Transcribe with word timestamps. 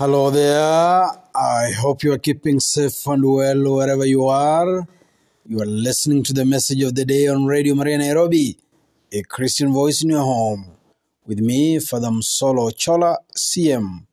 Hello 0.00 0.30
there. 0.30 1.02
I 1.34 1.72
hope 1.72 2.02
you 2.02 2.14
are 2.14 2.18
keeping 2.18 2.58
safe 2.58 3.06
and 3.06 3.22
well 3.22 3.76
wherever 3.76 4.06
you 4.06 4.24
are. 4.28 4.88
You 5.44 5.60
are 5.60 5.66
listening 5.66 6.22
to 6.22 6.32
the 6.32 6.46
message 6.46 6.80
of 6.80 6.94
the 6.94 7.04
day 7.04 7.26
on 7.26 7.44
Radio 7.44 7.74
Maria 7.74 7.98
Nairobi, 7.98 8.56
a 9.12 9.22
Christian 9.24 9.74
voice 9.74 10.02
in 10.02 10.08
your 10.08 10.22
home. 10.22 10.78
With 11.26 11.40
me, 11.40 11.78
Father 11.80 12.08
Solo 12.22 12.70
Chola, 12.70 13.18
CM, 13.36 14.06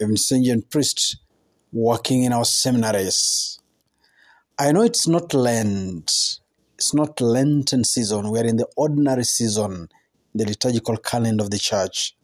a 0.00 0.04
Vincentian 0.04 0.70
priest 0.70 1.16
working 1.72 2.22
in 2.22 2.32
our 2.32 2.44
seminaries. 2.44 3.58
I 4.56 4.70
know 4.70 4.82
it's 4.82 5.08
not 5.08 5.34
Lent. 5.34 6.12
It's 6.78 6.94
not 6.94 7.20
Lenten 7.20 7.82
season. 7.82 8.30
We're 8.30 8.46
in 8.46 8.58
the 8.58 8.68
ordinary 8.76 9.24
season, 9.24 9.88
the 10.32 10.44
liturgical 10.44 10.96
calendar 10.98 11.42
of 11.42 11.50
the 11.50 11.58
church. 11.58 12.14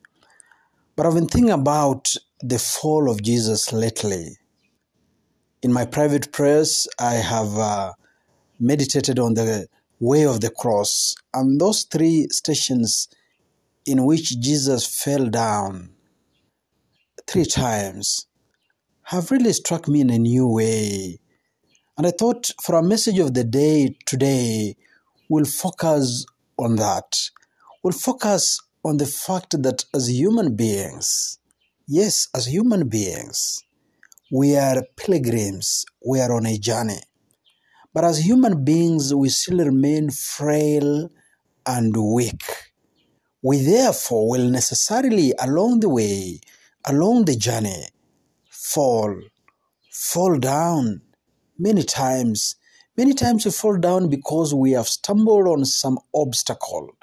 But 1.00 1.06
I've 1.06 1.14
been 1.14 1.28
thinking 1.28 1.50
about 1.50 2.12
the 2.42 2.58
fall 2.58 3.10
of 3.10 3.22
Jesus 3.22 3.72
lately. 3.72 4.36
In 5.62 5.72
my 5.72 5.86
private 5.86 6.30
prayers, 6.30 6.86
I 6.98 7.14
have 7.14 7.56
uh, 7.56 7.92
meditated 8.58 9.18
on 9.18 9.32
the 9.32 9.66
way 9.98 10.26
of 10.26 10.42
the 10.42 10.50
cross 10.50 11.14
and 11.32 11.58
those 11.58 11.84
three 11.84 12.26
stations 12.30 13.08
in 13.86 14.04
which 14.04 14.38
Jesus 14.42 14.84
fell 14.84 15.30
down 15.30 15.94
three 17.26 17.46
times 17.46 18.26
have 19.04 19.30
really 19.30 19.54
struck 19.54 19.88
me 19.88 20.02
in 20.02 20.10
a 20.10 20.18
new 20.18 20.46
way. 20.46 21.18
And 21.96 22.06
I 22.06 22.10
thought 22.10 22.50
for 22.62 22.74
our 22.74 22.82
message 22.82 23.18
of 23.20 23.32
the 23.32 23.44
day 23.44 23.96
today, 24.04 24.76
we'll 25.30 25.46
focus 25.46 26.26
on 26.58 26.76
that. 26.76 27.30
We'll 27.82 27.94
focus 27.94 28.60
on 28.84 28.96
the 28.96 29.06
fact 29.06 29.62
that 29.62 29.84
as 29.94 30.10
human 30.10 30.56
beings, 30.56 31.38
yes, 31.86 32.28
as 32.34 32.46
human 32.46 32.88
beings, 32.88 33.62
we 34.32 34.56
are 34.56 34.82
pilgrims, 34.96 35.84
we 36.06 36.20
are 36.20 36.32
on 36.32 36.46
a 36.46 36.56
journey. 36.56 37.00
But 37.92 38.04
as 38.04 38.24
human 38.24 38.64
beings, 38.64 39.14
we 39.14 39.28
still 39.28 39.58
remain 39.58 40.10
frail 40.10 41.10
and 41.66 41.94
weak. 41.96 42.42
We 43.42 43.62
therefore 43.62 44.30
will 44.30 44.48
necessarily, 44.48 45.34
along 45.38 45.80
the 45.80 45.88
way, 45.88 46.40
along 46.86 47.24
the 47.26 47.36
journey, 47.36 47.84
fall, 48.48 49.20
fall 49.90 50.38
down 50.38 51.02
many 51.58 51.82
times. 51.82 52.56
Many 52.96 53.14
times 53.14 53.44
we 53.44 53.50
fall 53.50 53.78
down 53.78 54.08
because 54.08 54.54
we 54.54 54.72
have 54.72 54.88
stumbled 54.88 55.48
on 55.48 55.64
some 55.64 55.98
obstacle. 56.14 56.96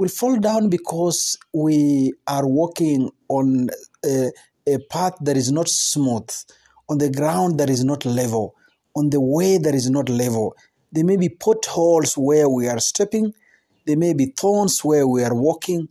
We 0.00 0.08
fall 0.08 0.38
down 0.38 0.70
because 0.70 1.36
we 1.52 2.14
are 2.26 2.48
walking 2.48 3.10
on 3.28 3.68
a, 4.02 4.30
a 4.66 4.78
path 4.88 5.12
that 5.20 5.36
is 5.36 5.52
not 5.52 5.68
smooth, 5.68 6.30
on 6.88 6.96
the 6.96 7.10
ground 7.10 7.60
that 7.60 7.68
is 7.68 7.84
not 7.84 8.06
level, 8.06 8.54
on 8.96 9.10
the 9.10 9.20
way 9.20 9.58
that 9.58 9.74
is 9.74 9.90
not 9.90 10.08
level. 10.08 10.56
There 10.90 11.04
may 11.04 11.18
be 11.18 11.28
potholes 11.28 12.16
where 12.16 12.48
we 12.48 12.66
are 12.66 12.80
stepping, 12.80 13.34
there 13.84 13.98
may 13.98 14.14
be 14.14 14.32
thorns 14.34 14.82
where 14.82 15.06
we 15.06 15.22
are 15.22 15.34
walking, 15.34 15.88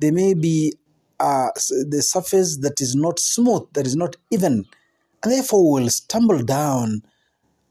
there 0.00 0.12
may 0.12 0.34
be 0.34 0.74
uh, 1.20 1.50
the 1.88 2.02
surface 2.02 2.58
that 2.62 2.80
is 2.80 2.96
not 2.96 3.20
smooth, 3.20 3.62
that 3.74 3.86
is 3.86 3.94
not 3.94 4.16
even, 4.32 4.64
and 5.22 5.32
therefore 5.32 5.72
we 5.72 5.82
will 5.82 5.90
stumble 5.90 6.42
down 6.42 7.02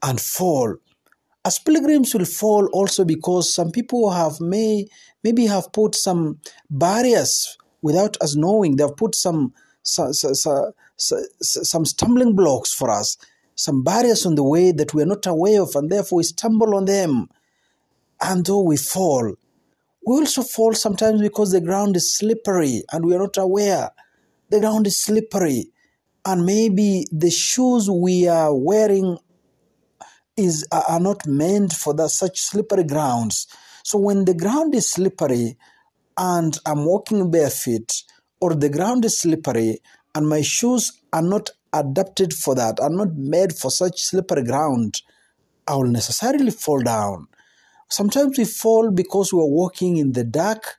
and 0.02 0.22
fall. 0.22 0.74
As 1.44 1.58
pilgrims 1.58 2.14
will 2.14 2.24
fall 2.24 2.68
also 2.72 3.04
because 3.04 3.52
some 3.52 3.72
people 3.72 4.10
have 4.10 4.40
may 4.40 4.86
maybe 5.24 5.46
have 5.46 5.72
put 5.72 5.94
some 5.94 6.38
barriers 6.70 7.58
without 7.82 8.16
us 8.20 8.36
knowing. 8.36 8.76
They 8.76 8.84
have 8.84 8.96
put 8.96 9.14
some 9.14 9.52
some, 9.82 10.12
some, 10.12 10.72
some 10.96 11.84
stumbling 11.84 12.36
blocks 12.36 12.72
for 12.72 12.90
us, 12.90 13.16
some 13.56 13.82
barriers 13.82 14.24
on 14.24 14.36
the 14.36 14.44
way 14.44 14.70
that 14.70 14.94
we 14.94 15.02
are 15.02 15.06
not 15.06 15.26
aware 15.26 15.62
of, 15.62 15.74
and 15.74 15.90
therefore 15.90 16.18
we 16.18 16.22
stumble 16.22 16.76
on 16.76 16.84
them. 16.84 17.28
And 18.20 18.46
though 18.46 18.62
we 18.62 18.76
fall, 18.76 19.34
we 20.06 20.14
also 20.14 20.42
fall 20.42 20.74
sometimes 20.74 21.20
because 21.20 21.50
the 21.50 21.60
ground 21.60 21.96
is 21.96 22.14
slippery 22.14 22.84
and 22.92 23.04
we 23.04 23.16
are 23.16 23.18
not 23.18 23.36
aware. 23.36 23.90
The 24.50 24.60
ground 24.60 24.86
is 24.86 25.02
slippery, 25.02 25.72
and 26.24 26.46
maybe 26.46 27.06
the 27.10 27.30
shoes 27.30 27.90
we 27.90 28.28
are 28.28 28.54
wearing 28.54 29.18
is 30.36 30.66
are 30.72 31.00
not 31.00 31.26
meant 31.26 31.72
for 31.72 31.94
that 31.94 32.10
such 32.10 32.40
slippery 32.40 32.84
grounds. 32.84 33.46
So 33.84 33.98
when 33.98 34.24
the 34.24 34.34
ground 34.34 34.74
is 34.74 34.88
slippery 34.88 35.56
and 36.16 36.56
I'm 36.66 36.84
walking 36.84 37.30
barefoot, 37.30 38.02
or 38.40 38.54
the 38.54 38.68
ground 38.68 39.04
is 39.04 39.18
slippery 39.18 39.80
and 40.14 40.28
my 40.28 40.42
shoes 40.42 40.92
are 41.12 41.22
not 41.22 41.50
adapted 41.72 42.34
for 42.34 42.54
that, 42.54 42.80
are 42.80 42.90
not 42.90 43.14
made 43.14 43.54
for 43.54 43.70
such 43.70 44.02
slippery 44.02 44.44
ground, 44.44 45.00
I 45.66 45.76
will 45.76 45.84
necessarily 45.84 46.50
fall 46.50 46.80
down. 46.80 47.28
Sometimes 47.88 48.38
we 48.38 48.44
fall 48.44 48.90
because 48.90 49.32
we 49.32 49.40
are 49.40 49.46
walking 49.46 49.96
in 49.96 50.12
the 50.12 50.24
dark 50.24 50.76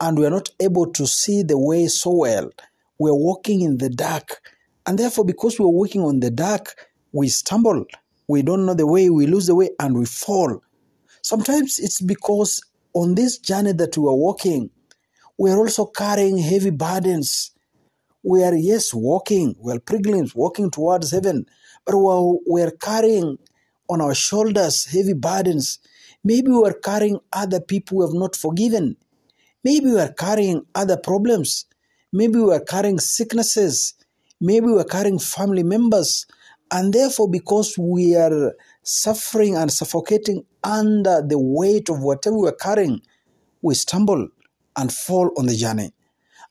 and 0.00 0.18
we 0.18 0.26
are 0.26 0.30
not 0.30 0.50
able 0.60 0.92
to 0.92 1.06
see 1.06 1.42
the 1.42 1.58
way 1.58 1.86
so 1.86 2.12
well. 2.12 2.50
We 2.98 3.10
are 3.10 3.14
walking 3.14 3.60
in 3.60 3.78
the 3.78 3.90
dark, 3.90 4.40
and 4.86 4.98
therefore, 4.98 5.24
because 5.24 5.58
we 5.58 5.64
are 5.64 5.70
walking 5.70 6.02
on 6.02 6.20
the 6.20 6.30
dark, 6.30 6.74
we 7.12 7.28
stumble. 7.28 7.84
We 8.28 8.42
don't 8.42 8.66
know 8.66 8.74
the 8.74 8.86
way, 8.86 9.10
we 9.10 9.26
lose 9.26 9.46
the 9.46 9.54
way, 9.54 9.70
and 9.78 9.96
we 9.96 10.04
fall. 10.06 10.62
Sometimes 11.22 11.78
it's 11.78 12.00
because 12.00 12.60
on 12.92 13.14
this 13.14 13.38
journey 13.38 13.72
that 13.72 13.96
we 13.96 14.06
are 14.08 14.14
walking, 14.14 14.70
we 15.38 15.50
are 15.50 15.58
also 15.58 15.86
carrying 15.86 16.38
heavy 16.38 16.70
burdens. 16.70 17.52
We 18.22 18.42
are, 18.42 18.54
yes, 18.54 18.92
walking, 18.92 19.54
we 19.60 19.72
are 19.72 19.80
pilgrims 19.80 20.34
walking 20.34 20.70
towards 20.70 21.12
heaven, 21.12 21.46
but 21.84 21.96
we 21.96 22.06
are, 22.06 22.34
we 22.50 22.62
are 22.62 22.70
carrying 22.72 23.38
on 23.88 24.00
our 24.00 24.14
shoulders 24.14 24.86
heavy 24.86 25.12
burdens. 25.12 25.78
Maybe 26.24 26.50
we 26.50 26.64
are 26.68 26.74
carrying 26.74 27.20
other 27.32 27.60
people 27.60 27.98
we 27.98 28.04
have 28.04 28.14
not 28.14 28.34
forgiven. 28.34 28.96
Maybe 29.62 29.86
we 29.86 30.00
are 30.00 30.12
carrying 30.12 30.62
other 30.74 30.96
problems. 30.96 31.66
Maybe 32.12 32.38
we 32.38 32.52
are 32.52 32.64
carrying 32.64 32.98
sicknesses. 32.98 33.94
Maybe 34.40 34.66
we 34.66 34.80
are 34.80 34.84
carrying 34.84 35.18
family 35.18 35.62
members. 35.62 36.26
And 36.70 36.92
therefore, 36.92 37.30
because 37.30 37.76
we 37.78 38.16
are 38.16 38.54
suffering 38.82 39.56
and 39.56 39.70
suffocating 39.72 40.44
under 40.64 41.22
the 41.22 41.38
weight 41.38 41.88
of 41.88 42.00
whatever 42.02 42.38
we 42.38 42.48
are 42.48 42.52
carrying, 42.60 43.02
we 43.62 43.74
stumble 43.74 44.28
and 44.76 44.92
fall 44.92 45.30
on 45.38 45.46
the 45.46 45.56
journey. 45.56 45.92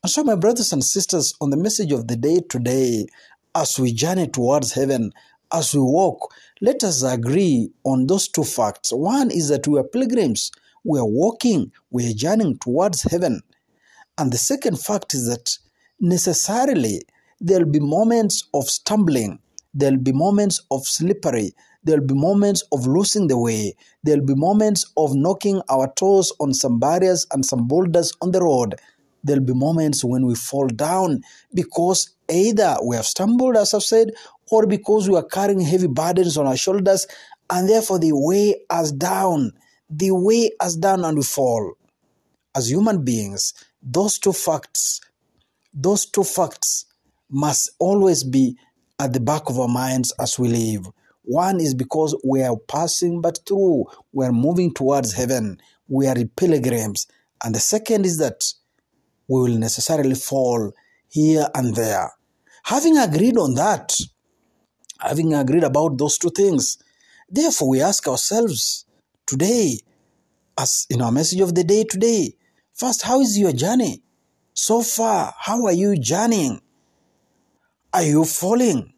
And 0.03 0.11
so, 0.11 0.23
my 0.23 0.35
brothers 0.35 0.71
and 0.71 0.83
sisters, 0.83 1.33
on 1.41 1.49
the 1.49 1.57
message 1.57 1.91
of 1.91 2.07
the 2.07 2.15
day 2.15 2.41
today, 2.49 3.07
as 3.55 3.79
we 3.79 3.93
journey 3.93 4.27
towards 4.27 4.73
heaven, 4.73 5.11
as 5.51 5.73
we 5.73 5.81
walk, 5.81 6.33
let 6.61 6.83
us 6.83 7.03
agree 7.03 7.71
on 7.83 8.07
those 8.07 8.27
two 8.27 8.43
facts. 8.43 8.91
One 8.91 9.31
is 9.31 9.49
that 9.49 9.67
we 9.67 9.79
are 9.79 9.83
pilgrims, 9.83 10.51
we 10.83 10.99
are 10.99 11.05
walking, 11.05 11.71
we 11.89 12.09
are 12.09 12.13
journeying 12.13 12.59
towards 12.59 13.03
heaven. 13.03 13.41
And 14.17 14.31
the 14.31 14.37
second 14.37 14.79
fact 14.79 15.13
is 15.13 15.27
that 15.27 15.57
necessarily 15.99 17.01
there'll 17.39 17.65
be 17.65 17.79
moments 17.79 18.47
of 18.53 18.69
stumbling, 18.69 19.39
there'll 19.75 19.97
be 19.97 20.13
moments 20.13 20.61
of 20.71 20.87
slippery, 20.87 21.53
there'll 21.83 22.05
be 22.05 22.15
moments 22.15 22.63
of 22.71 22.87
losing 22.87 23.27
the 23.27 23.37
way, 23.37 23.75
there'll 24.03 24.25
be 24.25 24.33
moments 24.33 24.91
of 24.97 25.13
knocking 25.13 25.61
our 25.69 25.91
toes 25.93 26.31
on 26.39 26.53
some 26.53 26.79
barriers 26.79 27.27
and 27.31 27.45
some 27.45 27.67
boulders 27.67 28.13
on 28.21 28.31
the 28.31 28.41
road. 28.41 28.75
There'll 29.23 29.43
be 29.43 29.53
moments 29.53 30.03
when 30.03 30.25
we 30.25 30.35
fall 30.35 30.67
down 30.67 31.23
because 31.53 32.15
either 32.29 32.77
we 32.83 32.95
have 32.95 33.05
stumbled, 33.05 33.57
as 33.57 33.73
I've 33.73 33.83
said, 33.83 34.11
or 34.49 34.65
because 34.65 35.09
we 35.09 35.15
are 35.15 35.23
carrying 35.25 35.59
heavy 35.61 35.87
burdens 35.87 36.37
on 36.37 36.47
our 36.47 36.57
shoulders, 36.57 37.05
and 37.49 37.67
therefore 37.67 37.99
they 37.99 38.11
weigh 38.13 38.55
us 38.69 38.91
down. 38.91 39.51
They 39.89 40.11
weigh 40.11 40.51
us 40.59 40.75
down 40.75 41.03
and 41.03 41.17
we 41.17 41.23
fall. 41.23 41.73
As 42.55 42.69
human 42.71 43.03
beings, 43.03 43.53
those 43.81 44.17
two 44.17 44.31
facts, 44.33 45.01
those 45.73 46.05
two 46.05 46.23
facts 46.23 46.85
must 47.29 47.71
always 47.79 48.23
be 48.23 48.57
at 48.99 49.13
the 49.13 49.19
back 49.19 49.49
of 49.49 49.59
our 49.59 49.67
minds 49.67 50.13
as 50.19 50.39
we 50.39 50.47
live. 50.47 50.87
One 51.23 51.59
is 51.59 51.73
because 51.73 52.15
we 52.23 52.43
are 52.43 52.57
passing 52.67 53.21
but 53.21 53.39
through, 53.47 53.85
we 54.13 54.25
are 54.25 54.31
moving 54.31 54.73
towards 54.73 55.13
heaven, 55.13 55.59
we 55.87 56.07
are 56.07 56.15
pilgrims. 56.35 57.07
And 57.43 57.53
the 57.53 57.59
second 57.59 58.05
is 58.05 58.17
that 58.19 58.43
we 59.27 59.41
will 59.41 59.57
necessarily 59.57 60.15
fall 60.15 60.71
here 61.09 61.47
and 61.55 61.75
there. 61.75 62.11
Having 62.63 62.97
agreed 62.97 63.37
on 63.37 63.55
that, 63.55 63.93
having 64.99 65.33
agreed 65.33 65.63
about 65.63 65.97
those 65.97 66.17
two 66.17 66.29
things, 66.29 66.77
therefore 67.29 67.69
we 67.69 67.81
ask 67.81 68.07
ourselves 68.07 68.85
today, 69.25 69.79
as 70.57 70.87
in 70.89 71.01
our 71.01 71.11
message 71.11 71.41
of 71.41 71.53
the 71.53 71.63
day 71.63 71.83
today, 71.83 72.35
first, 72.73 73.01
how 73.01 73.19
is 73.19 73.37
your 73.37 73.51
journey? 73.51 74.01
So 74.53 74.81
far, 74.81 75.33
how 75.37 75.65
are 75.65 75.73
you 75.73 75.97
journeying? 75.97 76.61
Are 77.95 78.03
you 78.03 78.25
falling? 78.25 78.91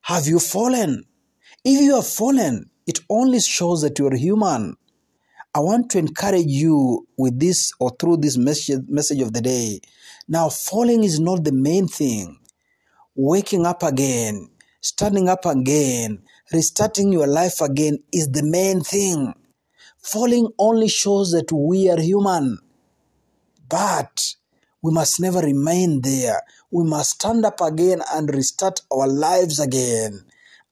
Have 0.00 0.26
you 0.26 0.38
fallen? 0.38 1.04
If 1.66 1.82
you 1.82 1.96
have 1.96 2.06
fallen, 2.06 2.70
it 2.86 3.00
only 3.10 3.40
shows 3.40 3.82
that 3.82 3.98
you 3.98 4.06
are 4.06 4.16
human. 4.16 4.74
I 5.54 5.60
want 5.60 5.90
to 5.90 5.98
encourage 5.98 6.46
you 6.46 7.06
with 7.18 7.38
this 7.38 7.72
or 7.78 7.90
through 7.90 8.16
this 8.16 8.38
message, 8.38 8.88
message 8.88 9.20
of 9.20 9.34
the 9.34 9.42
day. 9.42 9.80
Now, 10.28 10.48
falling 10.48 11.04
is 11.04 11.20
not 11.20 11.44
the 11.44 11.52
main 11.52 11.88
thing. 11.88 12.38
waking 13.14 13.66
up 13.66 13.82
again, 13.82 14.48
standing 14.80 15.28
up 15.28 15.44
again, 15.44 16.22
restarting 16.54 17.12
your 17.12 17.26
life 17.26 17.60
again 17.60 17.98
is 18.14 18.28
the 18.28 18.42
main 18.42 18.80
thing. 18.80 19.34
Falling 19.98 20.48
only 20.58 20.88
shows 20.88 21.32
that 21.32 21.52
we 21.52 21.90
are 21.90 22.00
human. 22.00 22.60
But 23.68 24.36
we 24.82 24.92
must 24.92 25.20
never 25.20 25.38
remain 25.38 26.00
there. 26.00 26.42
We 26.70 26.84
must 26.84 27.10
stand 27.20 27.44
up 27.44 27.60
again 27.60 28.02
and 28.12 28.28
restart 28.34 28.80
our 28.92 29.06
lives 29.06 29.60
again 29.60 30.24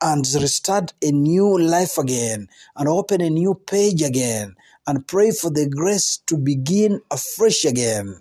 and 0.02 0.26
restart 0.34 0.92
a 1.02 1.12
new 1.12 1.58
life 1.58 1.96
again 1.96 2.48
and 2.76 2.88
open 2.88 3.20
a 3.20 3.30
new 3.30 3.54
page 3.54 4.02
again 4.02 4.56
and 4.86 5.06
pray 5.06 5.30
for 5.30 5.50
the 5.50 5.68
grace 5.68 6.18
to 6.26 6.36
begin 6.36 7.00
afresh 7.10 7.64
again. 7.64 8.16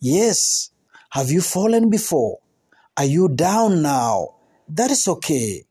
Yes, 0.00 0.70
have 1.10 1.30
you 1.30 1.40
fallen 1.40 1.88
before? 1.88 2.38
Are 2.98 3.04
you 3.04 3.28
down 3.28 3.82
now? 3.82 4.34
That 4.68 4.90
is 4.90 5.08
okay. 5.08 5.64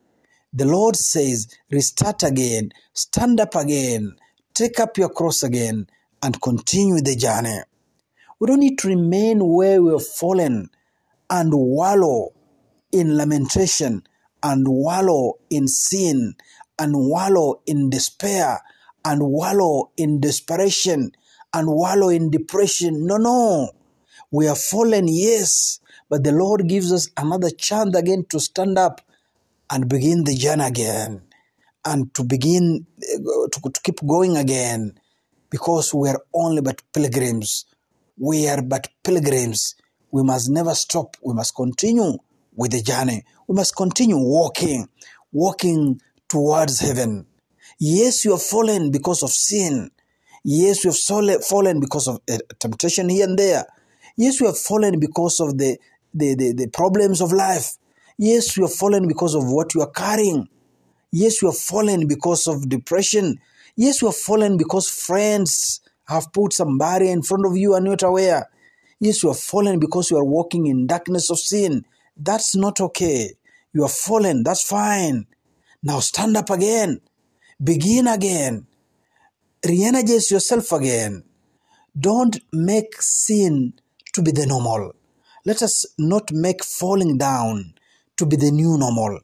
The 0.53 0.65
Lord 0.65 0.95
says, 0.95 1.47
restart 1.69 2.23
again, 2.23 2.71
stand 2.93 3.39
up 3.39 3.55
again, 3.55 4.15
take 4.53 4.79
up 4.79 4.97
your 4.97 5.09
cross 5.09 5.43
again, 5.43 5.87
and 6.23 6.41
continue 6.41 7.01
the 7.01 7.15
journey. 7.15 7.59
We 8.39 8.47
don't 8.47 8.59
need 8.59 8.79
to 8.79 8.89
remain 8.89 9.39
where 9.41 9.81
we 9.81 9.91
have 9.91 10.05
fallen 10.05 10.69
and 11.29 11.51
wallow 11.53 12.33
in 12.91 13.17
lamentation 13.17 14.03
and 14.43 14.67
wallow 14.67 15.35
in 15.49 15.67
sin 15.67 16.35
and 16.77 16.93
wallow 16.95 17.61
in 17.65 17.89
despair 17.89 18.61
and 19.05 19.21
wallow 19.23 19.91
in 19.97 20.19
desperation 20.19 21.11
and 21.53 21.67
wallow 21.69 22.09
in 22.09 22.29
depression. 22.29 23.07
No, 23.07 23.17
no. 23.17 23.71
We 24.31 24.47
are 24.47 24.55
fallen, 24.55 25.07
yes, 25.07 25.79
but 26.09 26.23
the 26.23 26.33
Lord 26.33 26.67
gives 26.67 26.91
us 26.91 27.09
another 27.17 27.49
chance 27.51 27.95
again 27.95 28.25
to 28.29 28.39
stand 28.39 28.77
up 28.77 29.01
and 29.69 29.89
begin 29.89 30.25
the 30.25 30.35
journey 30.35 30.65
again 30.65 31.21
and 31.85 32.13
to 32.15 32.23
begin 32.23 32.85
uh, 33.03 33.47
to, 33.51 33.71
to 33.71 33.81
keep 33.83 34.05
going 34.05 34.37
again 34.37 34.99
because 35.49 35.93
we 35.93 36.09
are 36.09 36.21
only 36.33 36.61
but 36.61 36.81
pilgrims. 36.93 37.65
We 38.17 38.47
are 38.47 38.61
but 38.61 38.87
pilgrims. 39.03 39.75
We 40.11 40.23
must 40.23 40.49
never 40.49 40.73
stop. 40.75 41.17
We 41.21 41.33
must 41.33 41.55
continue 41.55 42.17
with 42.55 42.71
the 42.71 42.81
journey. 42.81 43.23
We 43.47 43.55
must 43.55 43.75
continue 43.75 44.17
walking, 44.17 44.87
walking 45.31 45.99
towards 46.29 46.79
heaven. 46.79 47.25
Yes, 47.79 48.23
you 48.23 48.31
have 48.31 48.41
fallen 48.41 48.91
because 48.91 49.21
of 49.23 49.31
sin. 49.31 49.91
Yes, 50.43 50.85
you 50.85 50.91
have 50.91 51.43
fallen 51.43 51.79
because 51.79 52.07
of 52.07 52.21
uh, 52.31 52.37
temptation 52.59 53.09
here 53.09 53.27
and 53.27 53.37
there. 53.37 53.65
Yes, 54.15 54.39
you 54.39 54.45
have 54.45 54.57
fallen 54.57 54.99
because 54.99 55.39
of 55.41 55.57
the, 55.57 55.77
the, 56.13 56.35
the, 56.35 56.53
the 56.53 56.67
problems 56.67 57.19
of 57.19 57.33
life. 57.33 57.75
Yes, 58.17 58.55
you 58.55 58.63
have 58.63 58.73
fallen 58.73 59.07
because 59.07 59.35
of 59.35 59.43
what 59.51 59.75
you 59.75 59.81
are 59.81 59.91
carrying. 59.91 60.47
Yes, 61.11 61.41
you 61.41 61.49
have 61.49 61.57
fallen 61.57 62.07
because 62.07 62.47
of 62.47 62.69
depression. 62.69 63.39
Yes, 63.75 64.01
you 64.01 64.07
have 64.07 64.15
fallen 64.15 64.55
because 64.55 64.89
friends 64.89 65.81
have 66.07 66.31
put 66.33 66.53
some 66.53 66.77
barrier 66.77 67.11
in 67.11 67.21
front 67.21 67.45
of 67.45 67.57
you 67.57 67.75
and 67.75 67.85
not 67.85 68.03
aware. 68.03 68.49
Yes, 68.99 69.23
you 69.23 69.29
have 69.29 69.39
fallen 69.39 69.79
because 69.79 70.11
you 70.11 70.17
are 70.17 70.23
walking 70.23 70.67
in 70.67 70.87
darkness 70.87 71.29
of 71.29 71.39
sin. 71.39 71.85
That's 72.15 72.55
not 72.55 72.79
okay. 72.79 73.31
You 73.73 73.81
have 73.83 73.91
fallen. 73.91 74.43
That's 74.43 74.67
fine. 74.67 75.27
Now 75.83 75.99
stand 75.99 76.37
up 76.37 76.49
again. 76.49 77.01
Begin 77.61 78.07
again. 78.07 78.67
Re-energize 79.65 80.31
yourself 80.31 80.71
again. 80.71 81.23
Don't 81.97 82.37
make 82.51 83.01
sin 83.01 83.73
to 84.13 84.21
be 84.21 84.31
the 84.31 84.45
normal. 84.45 84.93
Let 85.45 85.61
us 85.61 85.85
not 85.97 86.31
make 86.31 86.63
falling 86.63 87.17
down 87.17 87.73
to 88.17 88.25
be 88.25 88.35
the 88.35 88.51
new 88.51 88.77
normal. 88.77 89.19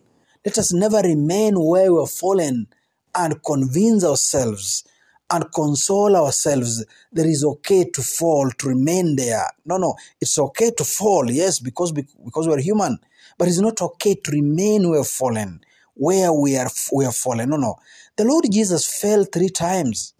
Let 0.46 0.58
us 0.58 0.74
never 0.74 0.98
remain 0.98 1.56
where 1.56 1.94
we 1.94 2.00
have 2.00 2.12
fallen 2.12 2.68
and 3.16 3.44
convince 3.44 4.04
ourselves 4.04 4.84
and 5.32 5.52
console 5.52 6.16
ourselves 6.16 6.86
that 7.14 7.26
it's 7.26 7.46
okay 7.46 7.86
to 7.86 8.02
fall, 8.02 8.50
to 8.52 8.68
remain 8.68 9.16
there. 9.16 9.46
No, 9.66 9.78
no, 9.78 9.96
it's 10.20 10.38
okay 10.38 10.72
to 10.78 10.84
fall, 10.84 11.32
yes, 11.32 11.60
because, 11.60 11.92
because 11.92 12.48
we're 12.48 12.62
human, 12.62 13.00
but 13.38 13.48
it's 13.48 13.60
not 13.60 13.82
okay 13.82 14.16
to 14.16 14.32
remain 14.32 14.90
where 14.90 15.04
fallen, 15.04 15.62
where 15.96 16.34
we 16.34 16.58
are 16.58 16.70
we 16.94 17.06
have 17.06 17.16
fallen. 17.16 17.50
No, 17.50 17.58
no. 17.58 17.76
The 18.18 18.26
Lord 18.26 18.46
Jesus 18.52 18.86
fell 19.02 19.24
three 19.26 19.50
times, 19.50 20.14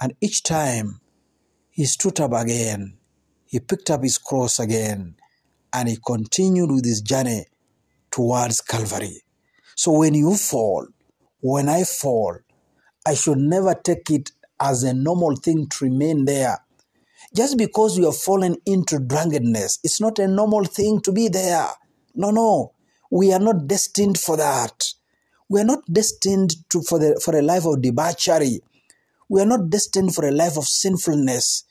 and 0.00 0.14
each 0.20 0.42
time 0.42 1.00
he 1.70 1.84
stood 1.84 2.20
up 2.20 2.32
again. 2.32 2.96
He 3.46 3.60
picked 3.60 3.90
up 3.90 4.02
his 4.02 4.18
cross 4.18 4.58
again, 4.58 5.16
and 5.72 5.88
he 5.88 5.98
continued 6.04 6.70
with 6.72 6.86
his 6.86 7.02
journey 7.02 7.46
towards 8.10 8.60
Calvary. 8.62 9.22
So 9.76 9.92
when 9.92 10.14
you 10.14 10.34
fall, 10.36 10.86
when 11.40 11.68
I 11.68 11.84
fall, 11.84 12.38
I 13.04 13.14
should 13.14 13.38
never 13.38 13.74
take 13.74 14.10
it 14.10 14.32
as 14.60 14.82
a 14.84 14.94
normal 14.94 15.36
thing 15.36 15.66
to 15.68 15.84
remain 15.84 16.24
there. 16.24 16.58
Just 17.34 17.56
because 17.58 17.98
you 17.98 18.04
have 18.04 18.16
fallen 18.16 18.56
into 18.66 18.98
drunkenness, 18.98 19.80
it's 19.82 20.00
not 20.00 20.18
a 20.18 20.28
normal 20.28 20.64
thing 20.64 21.00
to 21.00 21.12
be 21.12 21.28
there. 21.28 21.68
No, 22.14 22.30
no. 22.30 22.72
We 23.10 23.32
are 23.32 23.40
not 23.40 23.66
destined 23.66 24.18
for 24.18 24.36
that. 24.36 24.92
We 25.48 25.60
are 25.60 25.64
not 25.64 25.80
destined 25.90 26.54
to, 26.70 26.82
for, 26.82 26.98
the, 26.98 27.20
for 27.24 27.36
a 27.36 27.42
life 27.42 27.66
of 27.66 27.82
debauchery. 27.82 28.60
We 29.28 29.40
are 29.40 29.46
not 29.46 29.70
destined 29.70 30.14
for 30.14 30.26
a 30.26 30.30
life 30.30 30.56
of 30.56 30.64
sinfulness. 30.64 31.64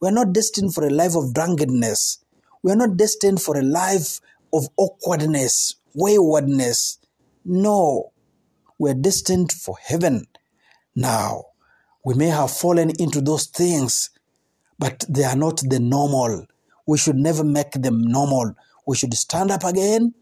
We 0.00 0.08
are 0.08 0.12
not 0.12 0.32
destined 0.32 0.74
for 0.74 0.84
a 0.86 0.90
life 0.90 1.14
of 1.14 1.32
drunkenness. 1.32 2.24
We 2.62 2.72
are 2.72 2.76
not 2.76 2.96
destined 2.96 3.40
for 3.40 3.56
a 3.56 3.62
life 3.62 4.20
of 4.52 4.68
awkwardness, 4.76 5.76
waywardness. 5.94 6.98
No, 7.44 8.12
we're 8.78 8.94
destined 8.94 9.52
for 9.52 9.76
heaven. 9.82 10.26
Now, 10.94 11.44
we 12.04 12.14
may 12.14 12.28
have 12.28 12.50
fallen 12.50 12.90
into 12.98 13.20
those 13.20 13.46
things, 13.46 14.10
but 14.78 15.04
they 15.08 15.24
are 15.24 15.36
not 15.36 15.60
the 15.68 15.78
normal. 15.78 16.46
We 16.86 16.98
should 16.98 17.16
never 17.16 17.44
make 17.44 17.72
them 17.72 18.02
normal. 18.02 18.54
We 18.86 18.96
should 18.96 19.14
stand 19.14 19.50
up 19.50 19.64
again, 19.64 20.14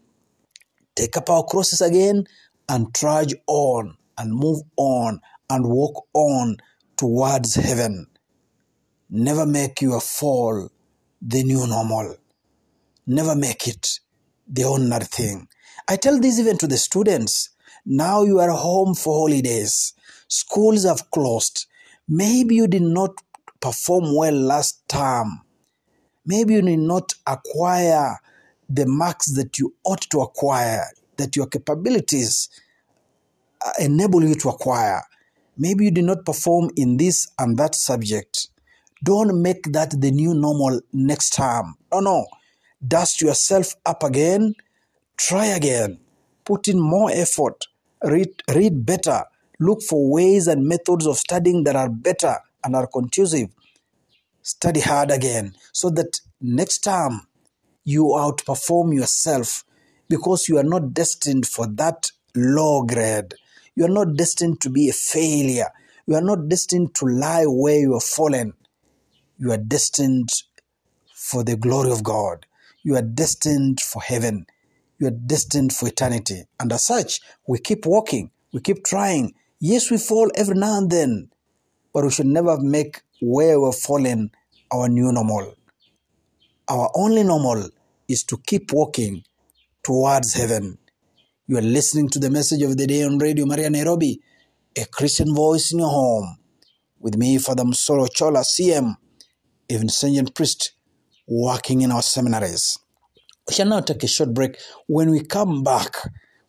take 0.95 1.17
up 1.17 1.29
our 1.29 1.43
crosses 1.43 1.81
again, 1.81 2.25
and 2.69 2.93
trudge 2.93 3.33
on 3.47 3.97
and 4.17 4.33
move 4.33 4.61
on 4.77 5.19
and 5.49 5.65
walk 5.65 6.05
on 6.13 6.57
towards 6.95 7.55
heaven. 7.55 8.07
Never 9.09 9.45
make 9.45 9.81
your 9.81 9.99
fall 9.99 10.69
the 11.21 11.43
new 11.43 11.67
normal. 11.67 12.15
Never 13.05 13.35
make 13.35 13.67
it 13.67 13.99
the 14.47 14.63
ordinary 14.63 15.05
thing. 15.05 15.47
I 15.89 15.97
tell 15.97 16.19
this 16.19 16.39
even 16.39 16.57
to 16.59 16.67
the 16.67 16.77
students. 16.77 17.49
Now 17.85 18.23
you 18.23 18.39
are 18.39 18.51
home 18.51 18.95
for 18.95 19.27
holidays. 19.27 19.93
Schools 20.31 20.85
have 20.85 21.09
closed. 21.11 21.65
Maybe 22.07 22.55
you 22.55 22.67
did 22.67 22.83
not 22.83 23.11
perform 23.59 24.15
well 24.15 24.33
last 24.33 24.87
term. 24.87 25.41
Maybe 26.25 26.53
you 26.55 26.61
did 26.61 26.79
not 26.79 27.13
acquire 27.27 28.19
the 28.69 28.85
marks 28.85 29.33
that 29.33 29.59
you 29.59 29.73
ought 29.83 30.01
to 30.11 30.21
acquire, 30.21 30.85
that 31.17 31.35
your 31.35 31.47
capabilities 31.47 32.49
uh, 33.65 33.71
enable 33.79 34.23
you 34.23 34.35
to 34.35 34.49
acquire. 34.49 35.01
Maybe 35.57 35.85
you 35.85 35.91
did 35.91 36.05
not 36.05 36.25
perform 36.25 36.69
in 36.77 36.97
this 36.97 37.27
and 37.37 37.57
that 37.57 37.75
subject. 37.75 38.47
Don't 39.03 39.41
make 39.41 39.63
that 39.73 39.99
the 39.99 40.11
new 40.11 40.33
normal 40.33 40.79
next 40.93 41.31
time. 41.31 41.75
No, 41.91 41.99
no. 41.99 42.27
Dust 42.87 43.21
yourself 43.21 43.75
up 43.85 44.03
again 44.03 44.55
Try 45.27 45.45
again. 45.45 45.99
Put 46.45 46.67
in 46.67 46.79
more 46.79 47.11
effort. 47.11 47.67
Read, 48.03 48.41
read 48.55 48.85
better. 48.87 49.25
Look 49.61 49.83
for 49.83 50.11
ways 50.11 50.47
and 50.47 50.67
methods 50.67 51.05
of 51.05 51.17
studying 51.17 51.63
that 51.65 51.75
are 51.75 51.87
better 51.87 52.35
and 52.63 52.75
are 52.75 52.87
conducive. 52.87 53.49
Study 54.41 54.81
hard 54.81 55.11
again 55.11 55.53
so 55.71 55.91
that 55.91 56.19
next 56.41 56.79
time 56.79 57.27
you 57.83 58.05
outperform 58.05 58.93
yourself 58.93 59.63
because 60.09 60.49
you 60.49 60.57
are 60.57 60.63
not 60.63 60.93
destined 60.93 61.45
for 61.45 61.67
that 61.67 62.11
low 62.35 62.81
grade. 62.83 63.35
You 63.75 63.85
are 63.85 63.95
not 63.99 64.15
destined 64.15 64.59
to 64.61 64.69
be 64.71 64.89
a 64.89 64.93
failure. 64.93 65.69
You 66.07 66.15
are 66.15 66.21
not 66.21 66.49
destined 66.49 66.95
to 66.95 67.05
lie 67.05 67.45
where 67.45 67.77
you 67.79 67.93
have 67.93 68.03
fallen. 68.03 68.53
You 69.37 69.51
are 69.51 69.57
destined 69.57 70.29
for 71.13 71.43
the 71.43 71.55
glory 71.55 71.91
of 71.91 72.03
God. 72.03 72.47
You 72.81 72.95
are 72.95 73.03
destined 73.03 73.79
for 73.79 74.01
heaven 74.01 74.47
you 75.01 75.07
are 75.07 75.11
destined 75.11 75.73
for 75.73 75.87
eternity. 75.87 76.43
And 76.59 76.71
as 76.71 76.83
such, 76.83 77.21
we 77.47 77.57
keep 77.57 77.87
walking, 77.87 78.29
we 78.53 78.61
keep 78.61 78.85
trying. 78.85 79.33
Yes, 79.63 79.91
we 79.91 79.99
fall 79.99 80.31
every 80.33 80.55
now 80.55 80.79
and 80.79 80.89
then, 80.89 81.29
but 81.93 82.03
we 82.03 82.09
should 82.09 82.25
never 82.25 82.57
make 82.57 83.01
where 83.21 83.59
we're 83.59 83.71
fallen 83.71 84.31
our 84.73 84.89
new 84.89 85.11
normal. 85.11 85.53
Our 86.67 86.89
only 86.95 87.23
normal 87.23 87.69
is 88.07 88.23
to 88.23 88.39
keep 88.39 88.73
walking 88.73 89.23
towards 89.83 90.33
heaven. 90.33 90.79
You 91.45 91.59
are 91.59 91.61
listening 91.61 92.09
to 92.09 92.17
the 92.17 92.31
message 92.31 92.63
of 92.63 92.75
the 92.75 92.87
day 92.87 93.03
on 93.03 93.19
Radio 93.19 93.45
Maria 93.45 93.69
Nairobi, 93.69 94.19
a 94.75 94.85
Christian 94.85 95.35
voice 95.35 95.71
in 95.71 95.77
your 95.77 95.89
home. 95.89 96.37
With 96.99 97.15
me, 97.17 97.37
Father 97.37 97.63
Msoro 97.63 98.11
Chola, 98.11 98.39
CM, 98.39 98.95
even 99.69 99.89
Vincentian 99.89 100.33
priest, 100.33 100.71
working 101.27 101.81
in 101.81 101.91
our 101.91 102.01
seminaries. 102.01 102.79
We 103.47 103.53
shall 103.53 103.67
now 103.67 103.81
take 103.81 104.01
a 104.01 104.07
short 104.07 104.33
break. 104.33 104.57
When 104.87 105.11
we 105.11 105.23
come 105.23 105.61
back, 105.61 105.97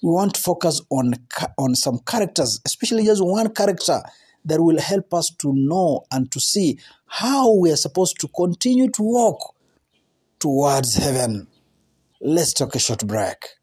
we 0.02 0.10
want 0.10 0.34
to 0.34 0.40
focus 0.40 0.80
on, 0.90 1.14
on 1.56 1.74
some 1.74 2.00
characters, 2.00 2.60
especially 2.66 3.04
just 3.04 3.24
one 3.24 3.52
character 3.54 4.02
that 4.44 4.60
will 4.60 4.80
help 4.80 5.14
us 5.14 5.30
to 5.38 5.52
know 5.54 6.04
and 6.10 6.30
to 6.32 6.40
see 6.40 6.78
how 7.06 7.54
we 7.54 7.70
are 7.70 7.76
supposed 7.76 8.20
to 8.20 8.28
continue 8.28 8.90
to 8.90 9.02
walk 9.02 9.54
towards 10.40 10.96
heaven. 10.96 11.46
Let's 12.20 12.52
take 12.52 12.74
a 12.74 12.78
short 12.78 13.06
break. 13.06 13.61